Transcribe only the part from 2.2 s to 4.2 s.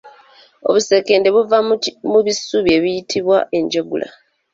bisubi ebiyitibwa enjegula